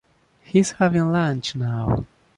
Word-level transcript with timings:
He 0.41 0.57
is 0.57 0.71
having 0.71 1.11
lunch 1.11 1.55
now. 1.55 2.07